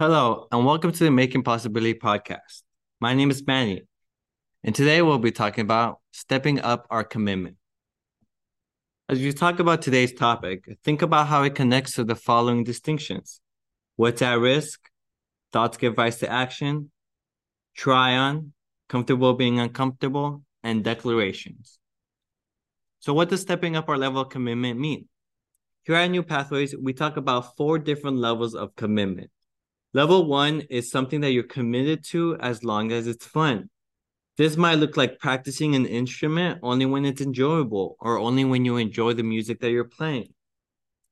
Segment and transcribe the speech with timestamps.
[0.00, 2.62] Hello, and welcome to the Making Possibility podcast.
[3.00, 3.82] My name is Manny,
[4.62, 7.56] and today we'll be talking about stepping up our commitment.
[9.08, 13.40] As you talk about today's topic, think about how it connects to the following distinctions
[13.96, 14.88] what's at risk,
[15.52, 16.92] thoughts give rise to action,
[17.74, 18.52] try on,
[18.88, 21.80] comfortable being uncomfortable, and declarations.
[23.00, 25.08] So, what does stepping up our level of commitment mean?
[25.82, 29.32] Here at New Pathways, we talk about four different levels of commitment.
[29.98, 33.68] Level one is something that you're committed to as long as it's fun.
[34.36, 38.76] This might look like practicing an instrument only when it's enjoyable or only when you
[38.76, 40.32] enjoy the music that you're playing.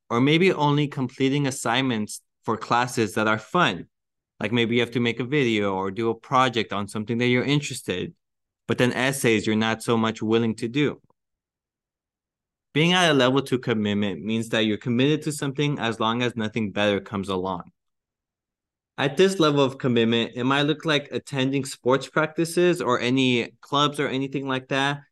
[0.08, 3.88] Or maybe only completing assignments for classes that are fun.
[4.38, 7.26] Like maybe you have to make a video or do a project on something that
[7.26, 8.14] you're interested,
[8.68, 11.00] but then essays you're not so much willing to do.
[12.72, 16.36] Being at a level two commitment means that you're committed to something as long as
[16.36, 17.72] nothing better comes along.
[18.98, 24.00] At this level of commitment, it might look like attending sports practices or any clubs
[24.00, 25.02] or anything like that,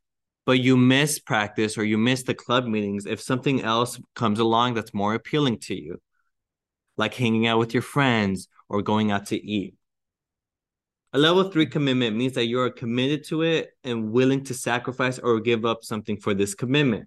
[0.46, 4.72] but you miss practice or you miss the club meetings if something else comes along
[4.72, 6.00] that's more appealing to you,
[6.96, 9.74] like hanging out with your friends or going out to eat.
[11.12, 15.18] A level three commitment means that you are committed to it and willing to sacrifice
[15.18, 17.06] or give up something for this commitment.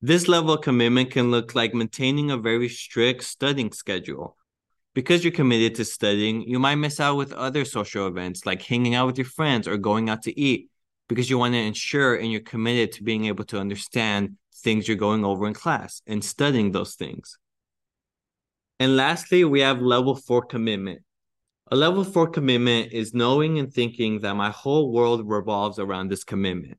[0.00, 4.36] This level of commitment can look like maintaining a very strict studying schedule
[4.94, 8.94] because you're committed to studying, you might miss out with other social events like hanging
[8.94, 10.68] out with your friends or going out to eat
[11.08, 14.96] because you want to ensure and you're committed to being able to understand things you're
[14.96, 17.38] going over in class and studying those things.
[18.78, 21.02] And lastly, we have level four commitment.
[21.70, 26.24] A level four commitment is knowing and thinking that my whole world revolves around this
[26.24, 26.78] commitment.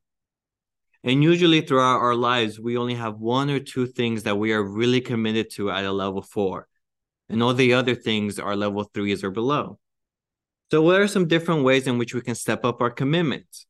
[1.04, 4.64] And usually throughout our lives, we only have one or two things that we are
[4.64, 6.68] really committed to at a level four
[7.30, 9.80] and all the other things are level threes or below.
[10.72, 13.66] So, what are some different ways in which we can step up our commitments?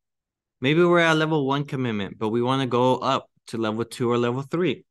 [0.61, 4.09] Maybe we're at level one commitment, but we want to go up to level two
[4.09, 4.85] or level three.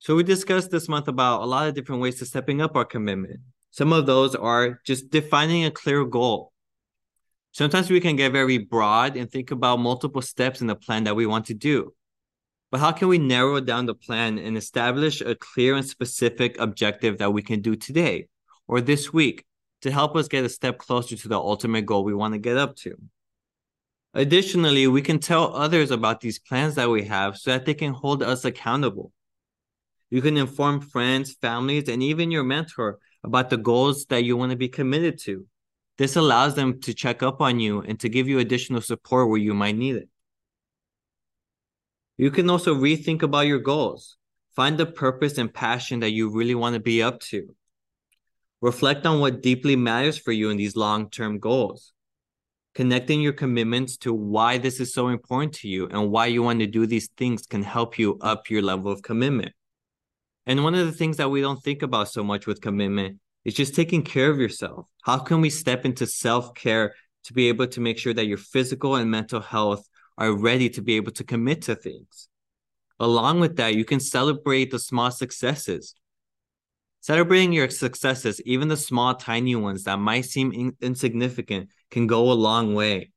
[0.00, 2.84] So, we discussed this month about a lot of different ways to stepping up our
[2.84, 3.40] commitment.
[3.70, 6.52] Some of those are just defining a clear goal.
[7.52, 11.14] Sometimes we can get very broad and think about multiple steps in the plan that
[11.14, 11.94] we want to do.
[12.74, 17.18] But how can we narrow down the plan and establish a clear and specific objective
[17.18, 18.26] that we can do today
[18.66, 19.44] or this week
[19.82, 22.56] to help us get a step closer to the ultimate goal we want to get
[22.56, 22.96] up to?
[24.12, 27.92] Additionally, we can tell others about these plans that we have so that they can
[27.92, 29.12] hold us accountable.
[30.10, 34.50] You can inform friends, families, and even your mentor about the goals that you want
[34.50, 35.46] to be committed to.
[35.96, 39.38] This allows them to check up on you and to give you additional support where
[39.38, 40.08] you might need it.
[42.16, 44.16] You can also rethink about your goals.
[44.54, 47.54] Find the purpose and passion that you really want to be up to.
[48.60, 51.92] Reflect on what deeply matters for you in these long term goals.
[52.74, 56.60] Connecting your commitments to why this is so important to you and why you want
[56.60, 59.52] to do these things can help you up your level of commitment.
[60.46, 63.54] And one of the things that we don't think about so much with commitment is
[63.54, 64.86] just taking care of yourself.
[65.02, 66.94] How can we step into self care
[67.24, 70.82] to be able to make sure that your physical and mental health are ready to
[70.82, 72.28] be able to commit to things.
[73.00, 75.94] Along with that, you can celebrate the small successes.
[77.00, 82.30] Celebrating your successes, even the small, tiny ones that might seem in- insignificant, can go
[82.30, 83.10] a long way.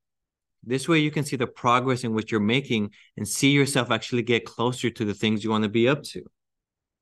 [0.64, 4.24] This way, you can see the progress in which you're making and see yourself actually
[4.24, 6.24] get closer to the things you want to be up to.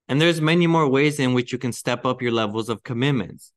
[0.07, 3.51] And there's many more ways in which you can step up your levels of commitments.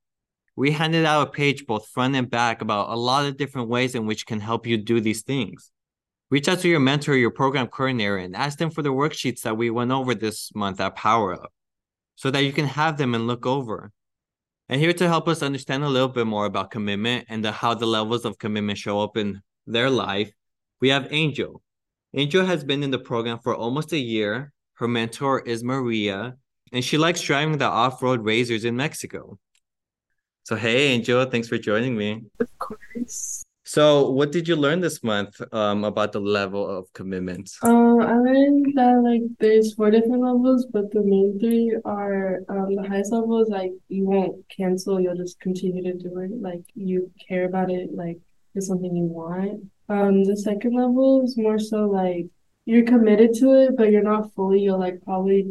[0.57, 3.95] We handed out a page both front and back about a lot of different ways
[3.95, 5.71] in which can help you do these things.
[6.31, 9.57] Reach out to your mentor, your program coordinator, and ask them for the worksheets that
[9.57, 11.53] we went over this month at Power Up
[12.17, 13.93] so that you can have them and look over.
[14.69, 17.73] And here to help us understand a little bit more about commitment and the, how
[17.73, 20.31] the levels of commitment show up in their life,
[20.81, 21.63] we have Angel.
[22.13, 24.53] Angel has been in the program for almost a year.
[24.75, 26.37] Her mentor is Maria,
[26.73, 29.39] and she likes driving the off road razors in Mexico.
[30.45, 32.25] So, hey, Angel, thanks for joining me.
[32.39, 33.45] Of course.
[33.69, 37.51] So, what did you learn this month um, about the level of commitment?
[37.61, 42.77] Um, I learned that like there's four different levels, but the main three are um,
[42.77, 46.31] the highest level is like you won't cancel, you'll just continue to do it.
[46.41, 48.17] Like you care about it, like
[48.55, 49.65] it's something you want.
[49.91, 52.25] Um, the second level is more so like
[52.65, 54.61] you're committed to it, but you're not fully.
[54.61, 55.45] You'll like probably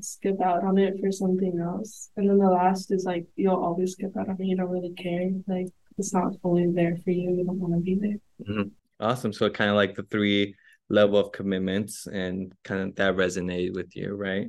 [0.00, 2.08] skip out on it for something else.
[2.16, 4.46] And then the last is like you'll always skip out on it.
[4.46, 5.28] You don't really care.
[5.46, 8.46] Like it's not fully there for you, you don't want to be there.
[8.48, 8.68] Mm-hmm.
[9.00, 9.32] Awesome.
[9.32, 10.54] So kind of like the three
[10.88, 14.48] level of commitments and kind of that resonated with you, right?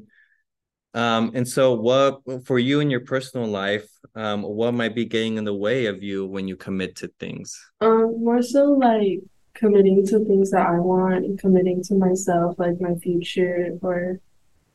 [0.93, 5.37] Um, and so what for you in your personal life, um, what might be getting
[5.37, 7.59] in the way of you when you commit to things?
[7.81, 9.19] Um, more so like
[9.53, 14.19] committing to things that I want and committing to myself, like my future or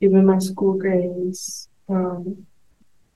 [0.00, 2.46] even my school grades, um,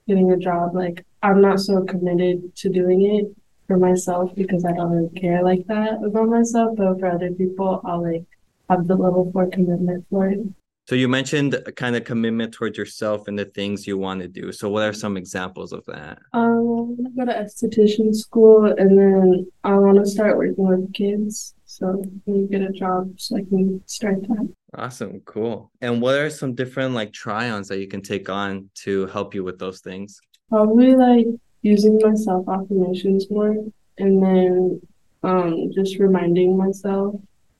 [0.08, 0.74] getting a job.
[0.74, 3.26] Like I'm not so committed to doing it
[3.68, 7.80] for myself because I don't really care like that about myself, but for other people,
[7.84, 8.24] I'll like
[8.68, 10.40] have the level four commitment for it.
[10.88, 14.28] So you mentioned a kind of commitment towards yourself and the things you want to
[14.28, 14.52] do.
[14.52, 16.18] So what are some examples of that?
[16.32, 21.54] Um, I go to esthetician school and then I want to start working with kids.
[21.66, 24.48] So when you get a job so I can start that.
[24.74, 25.70] Awesome, cool.
[25.82, 29.44] And what are some different like try-ons that you can take on to help you
[29.44, 30.18] with those things?
[30.48, 31.26] Probably like
[31.62, 33.56] using my self affirmations more
[33.98, 34.80] and then
[35.22, 37.14] um just reminding myself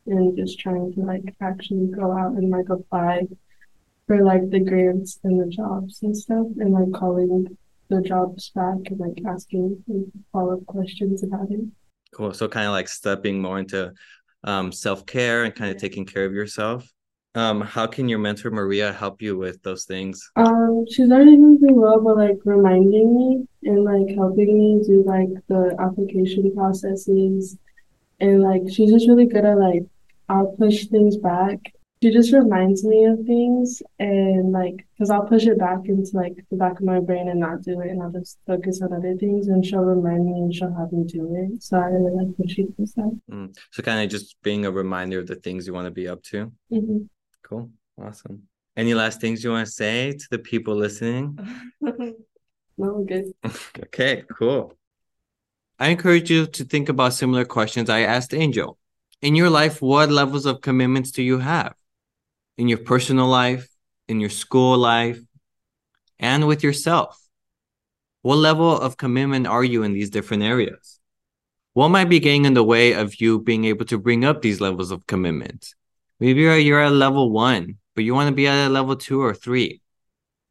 [0.06, 3.26] and just trying to like actually go out and like apply
[4.06, 7.46] for like the grants and the jobs and stuff and like calling
[7.90, 9.82] the jobs back and like asking
[10.32, 11.60] follow-up questions about it.
[12.14, 12.32] Cool.
[12.32, 13.92] So kind of like stepping more into
[14.44, 16.90] um, self-care and kind of taking care of yourself.
[17.38, 20.28] Um, how can your mentor Maria help you with those things?
[20.34, 25.04] Um, she's already doing really well, but like reminding me and like helping me do
[25.06, 27.56] like the application processes
[28.18, 29.84] and like she's just really good at like
[30.28, 31.60] I'll push things back.
[32.02, 36.44] She just reminds me of things and like because I'll push it back into like
[36.50, 39.14] the back of my brain and not do it and I'll just focus on other
[39.14, 41.62] things and she'll remind me and she'll have me do it.
[41.62, 43.16] So I really like what she does that.
[43.30, 43.56] Mm.
[43.70, 46.20] So kind of just being a reminder of the things you want to be up
[46.24, 46.50] to.
[46.72, 47.04] Mm-hmm.
[47.42, 47.70] Cool.
[48.00, 48.42] Awesome.
[48.76, 51.38] Any last things you want to say to the people listening?
[51.80, 53.32] no, good.
[53.84, 54.74] okay, cool.
[55.78, 58.78] I encourage you to think about similar questions I asked Angel
[59.20, 61.74] in your life, what levels of commitments do you have
[62.56, 63.68] in your personal life,
[64.06, 65.20] in your school life,
[66.18, 67.20] and with yourself?
[68.22, 71.00] What level of commitment are you in these different areas?
[71.72, 74.60] What might be getting in the way of you being able to bring up these
[74.60, 75.74] levels of commitment?
[76.20, 79.34] Maybe you're at level one, but you want to be at a level two or
[79.34, 79.80] three.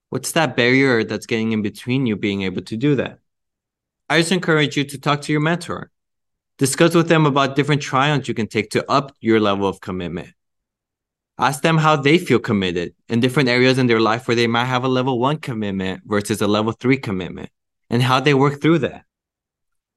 [0.09, 3.19] What's that barrier that's getting in between you being able to do that?
[4.09, 5.91] I just encourage you to talk to your mentor
[6.57, 10.29] Discuss with them about different try-ons you can take to up your level of commitment.
[11.37, 14.65] Ask them how they feel committed in different areas in their life where they might
[14.65, 17.51] have a level one commitment versus a level three commitment
[17.91, 19.03] and how they work through that.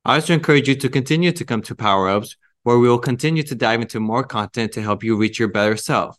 [0.04, 3.42] I also encourage you to continue to come to Power Ups where we will continue
[3.44, 6.18] to dive into more content to help you reach your better self.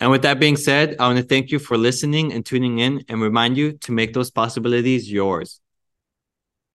[0.00, 3.04] And with that being said, I want to thank you for listening and tuning in
[3.08, 5.60] and remind you to make those possibilities yours.